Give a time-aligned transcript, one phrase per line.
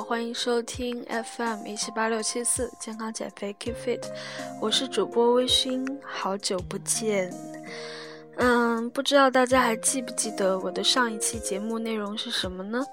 [0.00, 4.02] 欢迎收听 FM 一七八六七四健康减肥 Keep Fit，
[4.60, 7.32] 我是主播微醺，好久不见。
[8.36, 12.84] 嗯，不知道大家还记不记得我的上一期节目内容是什么呢？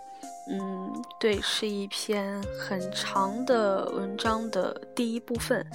[0.49, 5.65] 嗯，对，是一篇很长的文章的第一部分。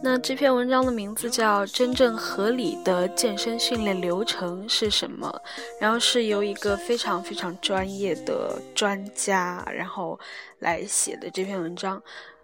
[0.00, 5.28] 那这篇文章的名字叫《真正合理的健身训练流程是什么》，
[5.80, 10.18] 然后是由一个非常非常专业的专家然后
[10.60, 12.00] 来写的这篇文章，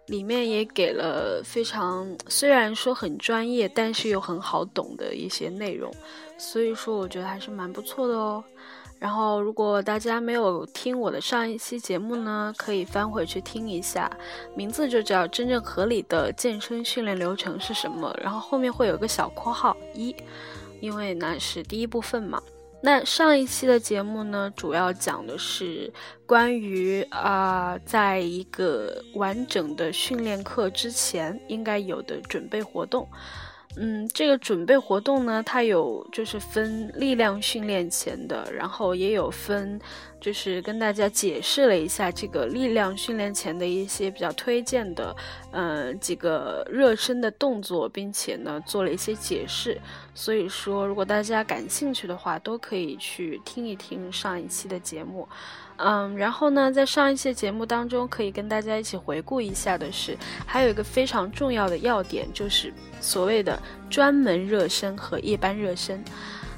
[0.06, 5.94] 里面也给了非常虽然说很专业，但是又很好懂的一些内容，
[6.36, 8.42] 所以说我觉得还是蛮不错的哦。
[9.04, 14.10] 然后，如果大家没有听我的上一期节目呢，可以翻回去听一下，
[14.56, 18.16] 名字就叫“真正合理的健身训练流程是什么”。
[18.24, 20.16] 然后后面会有个小括号一，
[20.80, 22.42] 因为那是第一部分嘛。
[22.80, 25.92] 那上一期的节目呢，主要讲的是
[26.24, 33.06] 关于啊，在一个完整的训练课之前应该有的准备活动。
[33.76, 39.80] 嗯，这个准备活动呢，它有就是分力量训练前的，然后也有分，
[40.20, 45.16] 就是跟大家解释了一下这个力量训练前的一些比较推荐的，
[45.50, 49.80] 呃，几个热身的动作，并且呢做了一些解释。
[50.14, 55.28] 所以说，如果大家感兴趣的话，都可以去听一听上一期的节目。
[55.76, 66.02] 嗯，然后呢，在上一期节目当中，可以跟大家一起回顾一下的是，还有一个非常重要的要点，就是所谓的专门热身和夜班热身。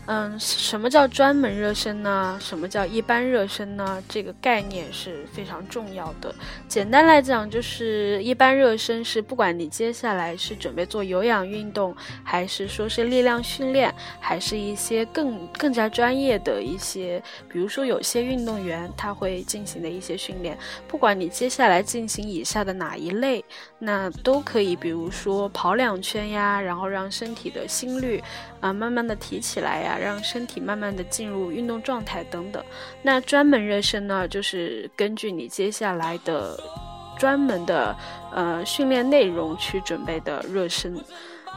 [0.09, 2.39] 嗯，什么叫专门热身呢？
[2.41, 4.01] 什么叫一般热身呢？
[4.09, 6.33] 这个概念是非常重要的。
[6.69, 20.57] 简单来讲，就是一般热身是不管你接下来是准备做有氧运动，还是说是力量训练，还是一些更更加专业的一些，比如说有些运动员他会进行的一些训练，
[20.87, 23.45] 不管你接下来进行以下的哪一类，
[23.81, 28.23] 那都可以，比如说跑两圈呀，然后让身体的心率。
[28.59, 32.65] 啊，慢慢的提起来呀，让身体慢慢的进入运动状态等等。
[33.03, 36.59] 那专门热身呢，就是根据你接下来的
[37.19, 37.97] 专门的
[38.33, 40.97] 呃训练内容去准备的热身。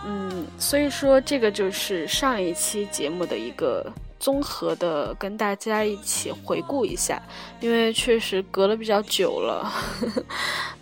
[0.05, 3.91] 嗯，所以说这个就是上一期节目的一个。
[4.19, 7.21] 综合的跟大家一起回顾一下，
[7.61, 10.23] 因为确实隔了比较久了，呵 呵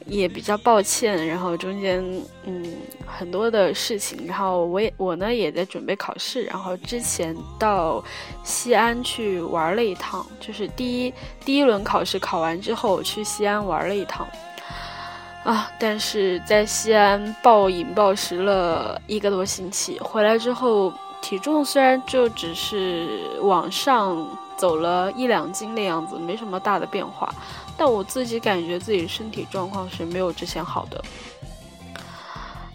[0.07, 1.27] 也比较抱歉。
[1.27, 2.03] 然后中间
[2.45, 2.65] 嗯
[3.05, 8.03] 很多的事情，然后我也我呢也在准备考试，然后之前到
[8.43, 11.13] 西安去玩了一趟，就是第一
[11.45, 14.27] 第一轮考试考完之后去西安玩了一趟，
[15.43, 20.91] 啊，但是在西安暴饮暴食了一个多星期，回来之后。
[21.27, 27.29] 体重虽然就只是往上走了一两斤的样子，没什么大的变化，
[27.75, 31.03] 但我自己感觉自己身体状况是没有之前好的。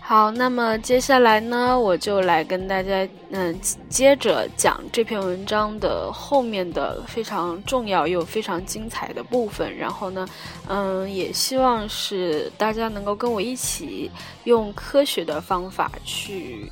[0.00, 3.58] 好，那么接下来呢，我就来跟大家嗯
[3.88, 9.74] 接着讲这篇文章的后面的非常重要又非常精彩的部分。
[9.74, 10.28] 然后呢，
[10.68, 14.10] 嗯，也希望是大家能够跟我一起
[14.44, 16.70] 用科学的方法去。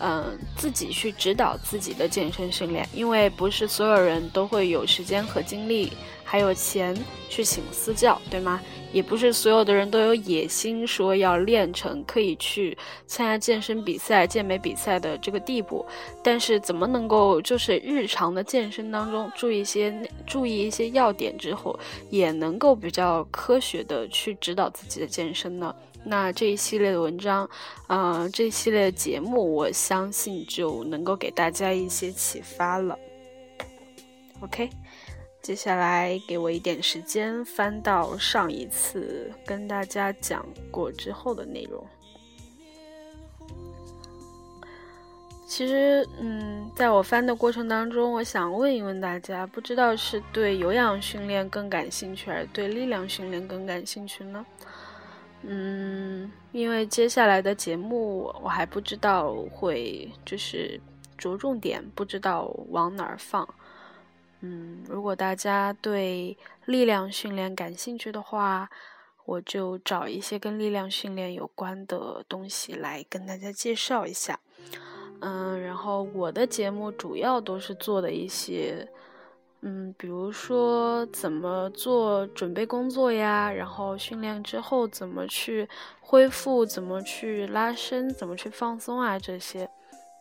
[0.00, 5.92] 嗯，自己去指导自己的健身训练，因为不是所有人都会有时间和精力，
[6.22, 6.96] 还有钱
[7.28, 8.60] 去请私教，对吗？
[8.90, 15.84] 也不是所有的人都有野心，说要练成可以去参加健身比赛、健美比赛的这个地步。
[16.22, 19.92] 但是，怎么能够就是日常的健身当中注意一些、
[20.26, 21.78] 注意一些要点之后，
[22.08, 25.74] 也能够比较科学的去指导自己的健身呢？
[26.04, 27.48] 那这一系列的文章，
[27.86, 32.98] 呃，这一系列的节目，我相信就能够给大家一些启发了。
[34.40, 34.70] OK，
[35.42, 41.84] 接下来给我一点时间，翻到上一次跟大家讲过之后的内容。
[45.46, 54.44] 其实，嗯，在我翻的过程当中，我想问一问大家，不知道是对有氧训练更感兴趣，还是对力量训练更感兴趣呢？
[55.42, 60.80] 嗯，因为接下来的节目我还不知道会就是
[61.16, 63.48] 着重点，不知道往哪儿放。
[64.40, 66.36] 嗯，如果大家对
[66.66, 68.68] 力量训练感兴趣的话，
[69.24, 74.38] 我就找一些跟力量训练有关的东西来跟大家介绍一下。
[75.20, 78.88] 嗯，然后我的节目主要都是做的一些。
[79.60, 85.68] 嗯，比如说怎么做准备工作呀，然后训练之后怎么去
[86.00, 89.68] 恢复，怎么去拉伸，怎么去放松啊，这些，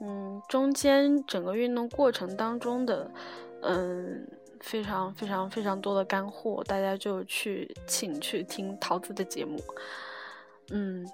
[0.02, 3.12] 嗯，中间整个运动过程当中的，
[3.62, 4.28] 嗯，
[4.60, 9.60] 非常非常非常多的干货，大家就去请去听桃子的节目。
[10.72, 11.08] 嗯，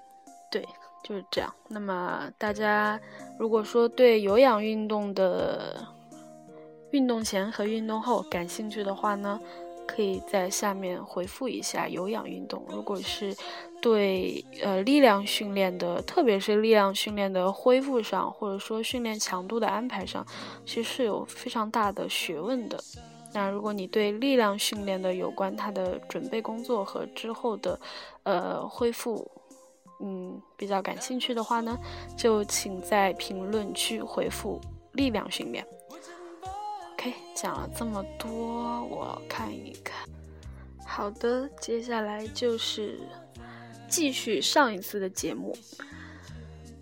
[0.49, 0.65] 对，
[1.03, 1.53] 就是这样。
[1.67, 2.97] 那么大家
[3.37, 5.85] 如果说对有氧运动的
[6.93, 9.39] 运动前和运动后感兴趣的话呢？
[9.85, 12.63] 可以在下面回复一下有氧运动。
[12.69, 13.35] 如果是
[13.81, 20.25] 对呃力量训练的，特别是力量训练的恢复上，或者说训练强度的安排上，
[20.65, 22.81] 其实是有非常大的学问的。
[23.33, 27.77] 那如果你对力量训练的有关它的准备工作和之后的
[28.23, 29.29] 呃恢复，
[29.99, 31.77] 嗯比较感兴趣的话呢，
[32.15, 34.61] 就请在评论区回复
[34.93, 35.67] 力量训练。
[37.33, 40.07] 讲了这么多，我看一看。
[40.85, 42.99] 好的，接下来就是
[43.87, 45.57] 继续上一次的节目。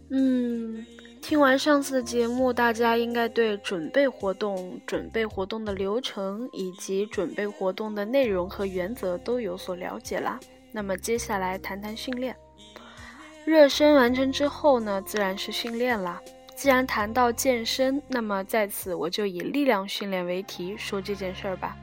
[0.10, 0.86] 嗯，
[1.22, 10.38] 听完上次的节目，大家应该对准备活动、准备活动的流程以及准备活动的内容和原则都有所了解啦。
[10.74, 12.36] 那么接下来谈谈训练。
[13.46, 16.22] 热身完成之后呢，自然是训练啦。
[16.62, 21.76] 既然谈到健身，那么在此我就以力量训练为题说这件事儿吧。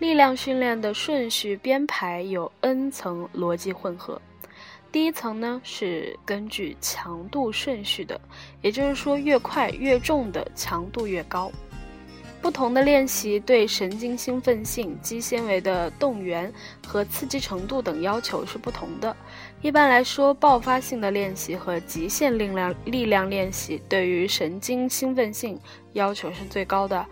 [0.00, 4.20] 力量训练的顺序编排有 n 层逻辑混合。
[4.92, 8.20] 第一层呢是根据强度顺序的，
[8.60, 11.50] 也就是说越快越重的强度越高。
[12.46, 16.50] 不同的练习对神经兴奋性、肌纤维的动员
[16.86, 19.16] 和刺激程度等要求是不同的。
[19.62, 25.58] 一般来说，爆发性的练习和极限力量力量练习对于神经兴奋性
[25.94, 27.04] 要求是最高的，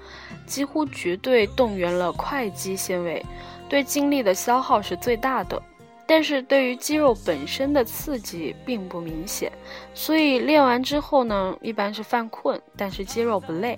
[0.47, 3.21] 几乎绝对动员了快肌纤维，
[3.69, 5.61] 对精力的消耗是最大的。
[6.07, 9.51] 但是对于肌肉本身的刺激并不明显，
[9.95, 13.77] 所以练完之后呢，一般是犯困，但是肌肉不累。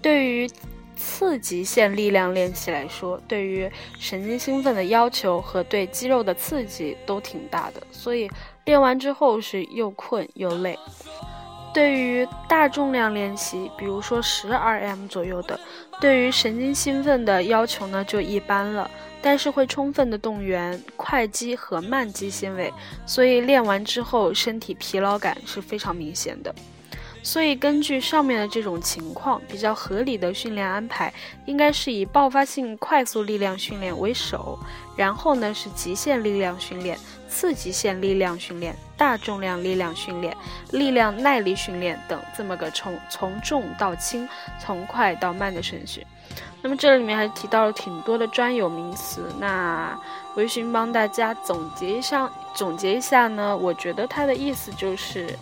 [0.00, 0.48] 对于
[0.96, 8.30] 次极限力量练习来说，对于神经兴奋的要求和对肌肉的刺激都挺大的，所以
[8.64, 10.78] 练完之后是又困又累。
[11.72, 15.58] 对于大重量练习，比如说十 RM 左右的，
[16.00, 18.88] 对于神经兴奋的要求呢就一般了，
[19.20, 22.72] 但是会充分的动员快肌和慢肌纤维，
[23.04, 26.54] 所以练完之后身体疲劳感是非常明显的。
[27.26, 31.10] 所以，根据上面的这种情况，比较合理的训练安排，
[31.46, 34.58] 应该是以爆发性快速力量训练为首，
[34.94, 40.36] 然后呢是极限力量训练、次极限力量训练、大重量力量训练、
[40.72, 44.28] 力量耐力训练等这么个从从重到轻、
[44.60, 46.06] 从快到慢的顺序。
[46.60, 49.98] 那么这里面还提到了挺多的专有名词，那
[50.36, 55.34] 微醺帮大家总结一下，总结一下呢，我觉得它的意思就是。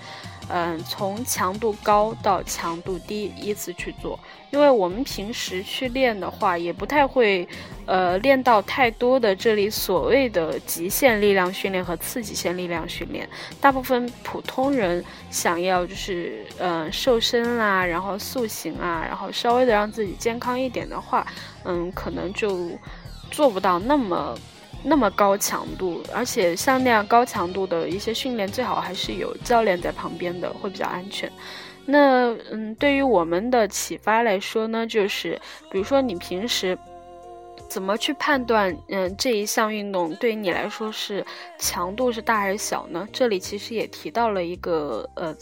[0.49, 4.19] 嗯，从强度高到强度低依次去做，
[4.51, 7.49] 因为我们平时去练的话，也不太会，
[7.87, 13.29] 呃，练到太多的这里所谓的极限力量训练和次极限力量训练。
[13.61, 21.27] 大部分普通人想要就是，嗯，瘦身啦，然后塑形啊，然后稍微的让自己健康一点的话，
[21.65, 22.71] 嗯，可能就
[23.31, 24.37] 做不到那么。
[24.83, 31.31] 那么高强度，而且像那样高强度的一些训练，最好还是有教练在旁边的，会比较安全。
[31.85, 35.41] 那嗯，对于我们的启发来说呢，就是
[35.71, 36.79] 比如说你平时。
[37.73, 41.25] 怎么去判断，嗯，这一项运动对于你来说是
[41.59, 43.09] 强度是大还是小呢？
[43.11, 45.35] 这里其实也提到了一个，呃，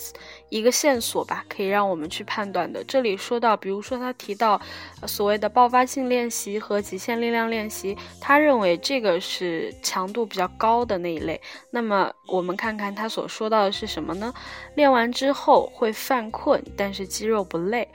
[0.49, 2.85] 一个线索吧，可以让我们去判断的。
[2.85, 4.61] 这里说到，比如说他提到
[5.09, 11.41] 所谓的爆发性练习和极限力量练习，他认为这个是强度比较高的那一类。
[11.73, 14.33] 那么我们看看他所说到的是什么呢？
[14.77, 17.89] 练完之后会犯困，但是肌肉不累。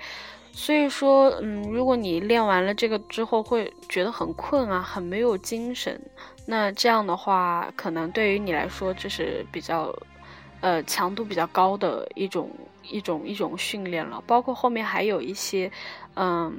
[0.58, 6.02] 所以说，嗯，如果你练完了这个之后会觉得很困啊，很没有精神，
[6.48, 9.94] 那这样的话，可能对于你来说这是比较，
[10.62, 12.50] 呃，强度比较高的一种
[12.84, 14.24] 一种一种训练了。
[14.26, 15.70] 包括后面还有一些，
[16.14, 16.58] 嗯，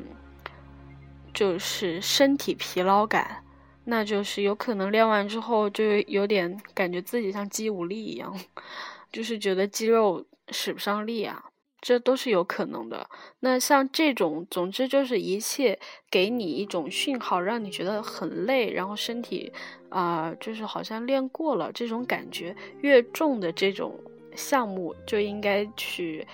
[1.32, 3.42] 就是身体疲劳感，
[3.84, 8.38] 那就是有可能练完之后就有点感觉自己像肌无力一样，
[9.10, 11.42] 就是觉得肌肉使不上力啊。
[11.80, 13.08] 这都是有可能的。
[13.40, 15.78] 那像这种，总之就是一切
[16.10, 19.52] 给你一种讯号，让你觉得很累，然后身体
[19.88, 22.56] 啊，就是好像练过了这种感觉。
[22.80, 23.98] 越重的这种
[24.34, 26.26] 项目就应该去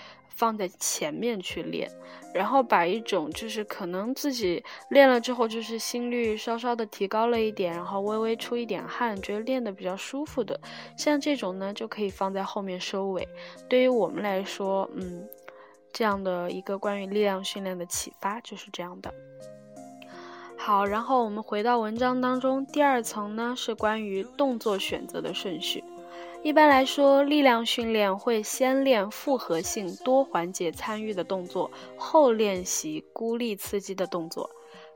[0.42, 1.88] 放在前面去练，
[2.34, 10.60] 然后把一种就是可能自己练了之后，就是心率稍稍的提高了一点，然后微微出一点汗，觉得练的比较舒服的，
[10.96, 13.28] 像这种呢，就可以放在后面收尾。
[13.68, 15.28] 对于我们来说，嗯。
[15.94, 19.12] 这样的一个关于力量训练的启发就是这样的。
[20.56, 25.84] 好，然后我们回到文章当中，第二层呢是关于动作选择的顺序。
[26.42, 34.50] 一般来说，力量训练会先练复合性多环节参与的动作，后练习孤立刺激的动作。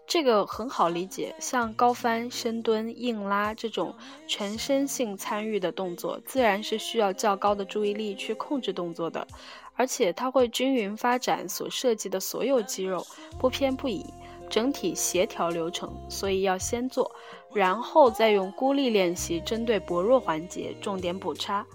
[0.09, 3.95] 这个很好理解，像高翻、深蹲、硬拉这种
[4.29, 9.27] 全身性参与的动作，自然是需要较高的注意力去控制动作的，
[9.75, 13.05] 而且它会均匀发展所涉及的所有肌肉，
[13.39, 14.05] 不偏不倚。
[14.49, 17.11] 整体协调流程，所以要先做，
[17.53, 21.67] 然后再用孤立练习，针对薄弱环节重点补差。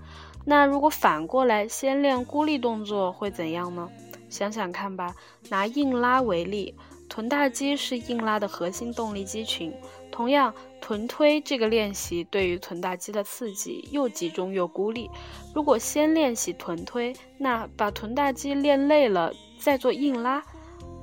[0.46, 3.88] 那如果反过来，先练孤立动作会怎样呢？
[4.30, 5.14] 想想看吧。
[5.50, 6.74] 拿硬拉为例，
[7.08, 9.72] 臀大肌是硬拉的核心动力肌群，
[10.12, 15.10] 同样，臀推这个练习对于臀大肌的刺激又集中又孤立。
[15.54, 20.44] 如果先练习臀推，那把臀大肌练累了，再做硬拉，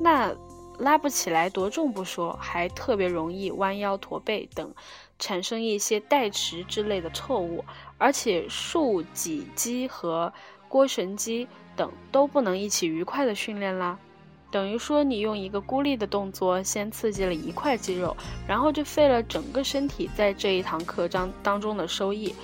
[0.01, 0.35] 那。
[0.79, 4.73] 拉不起来多重不说，还特别容易弯腰驼背等，
[5.19, 7.65] 产生一些带持之类的错误，
[7.99, 10.33] 而且竖脊肌和
[10.71, 13.99] 腘绳肌等都不能一起愉快的训练啦。
[14.51, 18.17] 等于说你用一个孤立的动作先刺激了一块肌肉，
[18.47, 22.35] 然后就废了整个身体在这一堂课章当中的收益。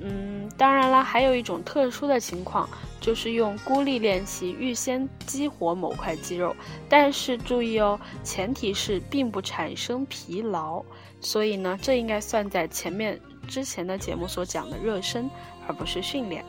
[0.00, 2.68] 嗯，当然了，还有一种特殊的情况，
[3.00, 6.54] 就是用孤立练习预先激活某块肌肉，
[6.88, 10.84] 但是注意哦，前提是并不产生疲劳，
[11.20, 15.28] 所以呢，这应该算在前面之前的节目所讲的热身，
[15.66, 16.44] 而不是训练。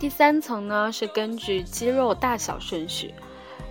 [0.00, 3.14] 第三层呢，是根据肌肉大小顺序，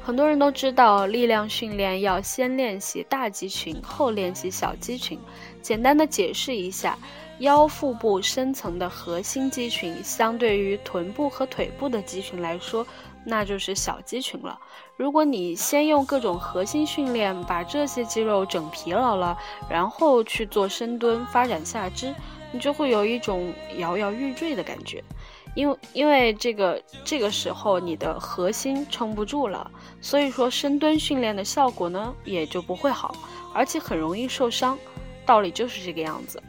[0.03, 5.19] 很多人都知道，力量训练要先练习大肌群，后练习小肌群。
[5.61, 6.97] 简单的解释一下。
[7.39, 12.85] 腰腹部深层的核心肌群，相对于臀部和腿部的肌群来说，
[13.25, 14.59] 那就是小肌群了。
[14.95, 19.35] 如果你先用各种核心训练把这些肌肉整疲劳了，
[19.67, 22.13] 然后去做深蹲发展下肢，
[22.51, 25.03] 你就会有一种摇摇欲坠的感觉，
[25.55, 29.69] 因为因为这个这个时候你的核心撑不住了，
[30.01, 33.15] 所以说深蹲训练的效果呢也就不会好，
[33.53, 34.77] 而且很容易受伤。
[35.25, 36.41] 道理就是这个样子。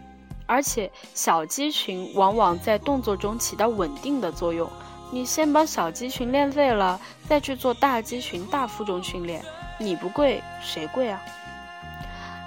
[0.47, 4.69] 而且小肌群往往在动作中起到稳定的作用。
[5.11, 9.43] 你先把小肌群练废了，再去做大肌群大负重训练，
[9.79, 11.23] 你不跪谁跪啊？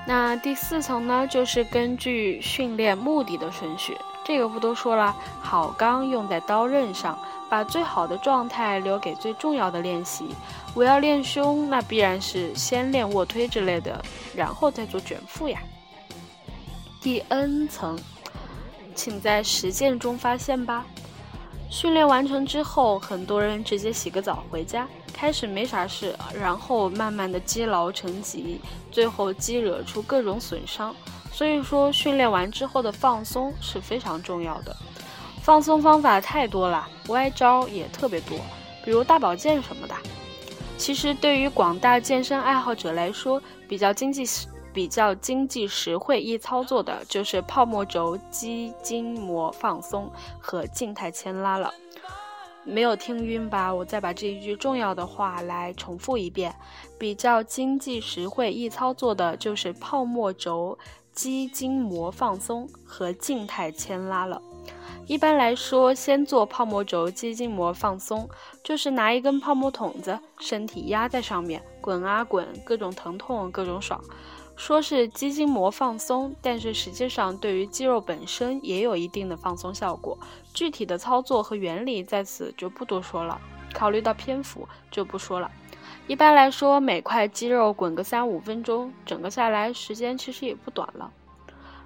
[0.07, 5.15] 那第四层呢，就是根据训练目的的顺序，这个不多说了。
[5.39, 7.17] 好钢用在刀刃上，
[7.47, 10.35] 把最好的状态留给最重要的练习。
[10.73, 14.03] 我要练胸，那必然是先练卧推之类的，
[14.35, 15.61] 然后再做卷腹呀。
[16.99, 17.97] 第 N 层，
[18.95, 20.83] 请在实践中发现吧。
[21.69, 28.59] 训练完成之后，很多人直接洗个澡回家，开始没啥事，然后慢慢的积劳成疾，
[28.91, 30.95] 最后积惹出各种损伤。
[31.35, 34.73] 所以说，训练完之后的放松是非常重要的。
[35.41, 38.39] 放松方法太多了，歪招也特别多，
[38.85, 39.93] 比如大保健什么的。
[40.77, 44.25] 其实对于广大健身爱好者来说，比较经济。
[44.73, 51.73] 比较经济实惠、易操作的就是泡沫轴肌筋膜放松和静态牵拉了。
[52.65, 53.73] 没有听晕吧？
[53.73, 56.53] 我再把这一句重要的话来重复一遍：
[56.99, 60.77] 比较经济实惠、易操作的就是泡沫轴
[61.15, 64.41] 肌筋膜放松和静态牵拉了。
[65.07, 68.27] 一般来说，先做泡沫轴肌筋膜放松，
[68.61, 73.99] 就是拿一根泡沫筒子，身体压在上面，滚啊滚，各种疼痛，各种爽。
[74.57, 80.17] 说是肌筋膜放松，但是实际上对于肌肉本身也有一定的放松效果。
[80.53, 83.39] 具体的操作和原理在此就不多说了，
[83.73, 85.49] 考虑到篇幅就不说了。
[86.07, 91.11] 一般来说，每块肌肉滚个三五分钟，整个下来时间其实也不短了。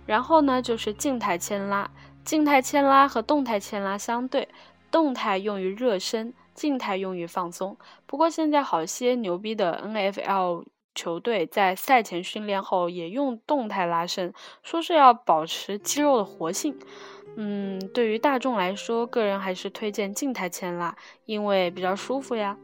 [0.06, 1.90] 然后呢，就是静态牵拉。
[2.26, 4.48] 静态牵拉和动态牵拉相对，
[4.92, 7.78] 动态用于热身，静态用于放松。
[8.06, 10.66] 不过现在好些牛逼的 NFL。
[10.96, 14.34] 球队在赛前训练后也用动态拉伸，
[14.64, 16.78] 说是要保持肌肉的活性。
[17.38, 20.94] 嗯，对于大众来说，个人还是推荐静态牵拉，
[21.26, 22.58] 因为比较舒服呀。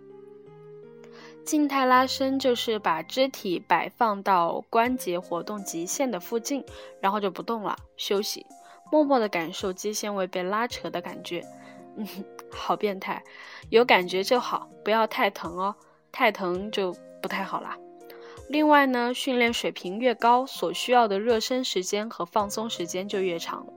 [1.46, 6.66] 静态拉伸就是把肢体摆放到关节活动极限的附近，
[7.00, 8.46] 然后就不动了，休息，
[8.92, 11.46] 默默的感受肌纤维被拉扯的感觉。
[11.98, 12.08] 嗯，
[12.50, 13.24] 好变态，
[13.70, 15.76] 有感觉就好，不要太疼哦，
[16.12, 17.78] 太疼就不太好啦。
[18.50, 23.68] 另外呢，训练水平越高，所需要的热身时间和放松时间就越长。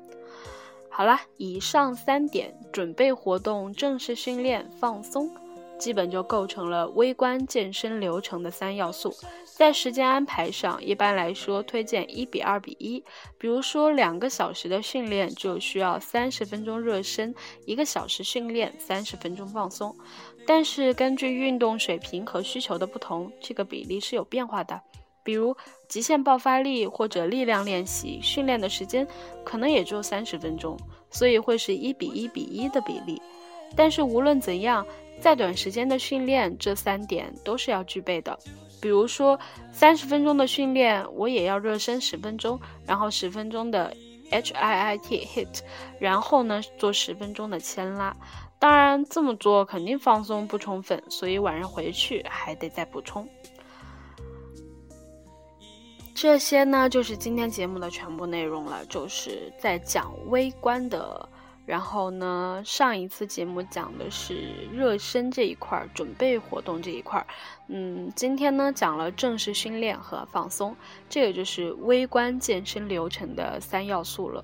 [0.88, 5.30] 好了，以上三点，准备活动、正式训练、放松，
[5.78, 9.14] 基本就构成了微观健身流程的三要素。
[9.44, 13.02] 在时间安排上，一般来说推荐一比二比一。
[13.38, 19.94] 比如说，两个小时的训练就需要三十分钟热身，一个小时训练，三十分钟放松。
[20.46, 24.80] 但是根据运动水平和需求的不同，这个比例是有变化的。
[25.24, 25.54] 比如
[25.88, 29.06] 极限爆发力或者力量练习，训练的时间
[29.44, 30.78] 可能也就三十分钟，
[31.10, 33.20] 所以会是一比一比一的比例。
[33.76, 34.86] 但是无论怎样，
[35.20, 38.38] 在短时间的训练，这三点都是要具备的。
[38.80, 39.38] 比如说，
[39.72, 43.92] 三十分钟的训练，我也要热身十分钟，然后十分钟的
[44.30, 45.60] H I I T HIT，
[45.98, 48.16] 然后呢做十分钟的牵拉。
[48.60, 53.28] 当然这么做肯定放松不充分，所以晚上回去还得再补充。
[56.14, 61.28] 这些呢就是今天节目的全部内容了，就是在讲微观的。
[61.68, 67.26] 然后呢，上一次节目讲的是热身这一块儿，准备活动这一块儿。
[67.66, 70.74] 嗯，今天呢讲了正式训练和放松，
[71.10, 74.42] 这个就是微观健身流程的三要素了。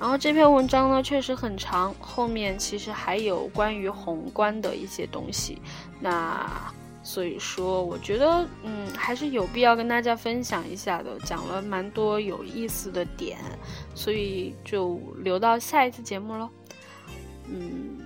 [0.00, 5.62] 然后这篇文章呢确实很长，后面其实还有关于宏观的一些东西。
[6.00, 6.44] 那
[7.04, 13.38] 所以说，我觉得嗯还是有必要跟大家分享一下的，讲了蛮多有意思的点，
[13.94, 16.50] 所以就留到下一次节目喽。
[17.56, 18.00] 嗯，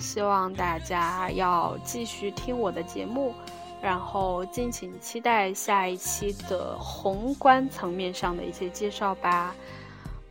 [0.00, 3.32] 希望大家要继续听我的节目，
[3.80, 9.54] 然后敬请期待下一期的宏观层面上的一些介绍吧。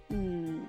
[0.10, 0.60] 嗯，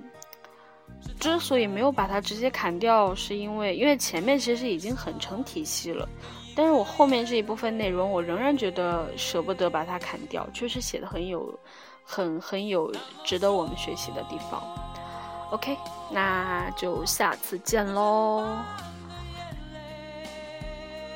[1.19, 6.09] 之所以没有把它直接砍掉，是因为因为前面其实已经很成体系了，
[6.55, 11.59] 但是我后面这一部分内容，我仍然觉得舍不得把它砍掉，确实写的很有，
[12.05, 14.63] 很很有值得我们学习的地方。
[15.53, 15.77] OK，
[16.11, 18.57] 那就下次见喽！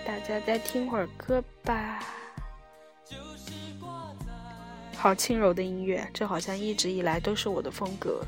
[0.05, 2.05] 大家再听会儿歌吧。
[4.95, 8.21] 好轻柔的音乐，这好像一直以来都是我的风格。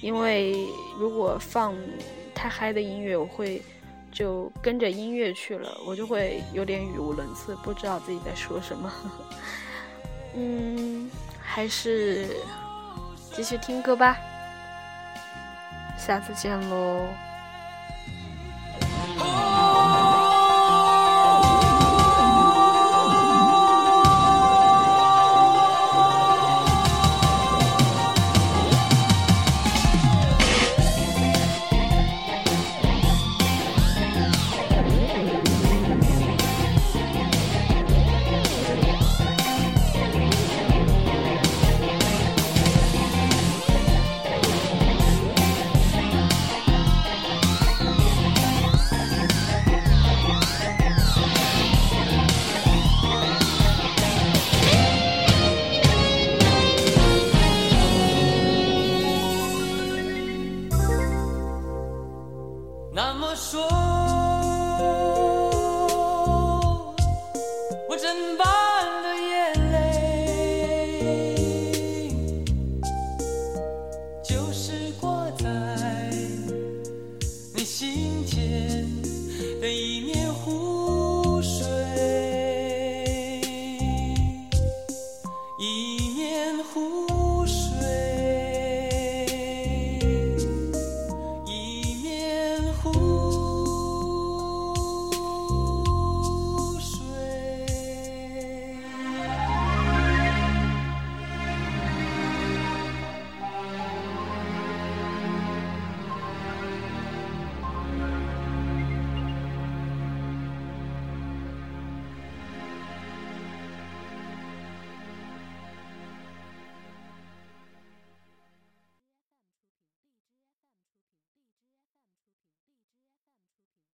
[0.00, 0.64] 因为
[0.96, 1.74] 如果放
[2.32, 3.60] 太嗨的音乐，我会
[4.12, 8.92] 就跟着音乐去了，我就会有点语无伦次，不知道自己在说什么。
[10.36, 11.10] 嗯，
[11.42, 12.28] 还是
[13.32, 14.16] 继续听歌吧。
[15.98, 17.08] 下次见喽。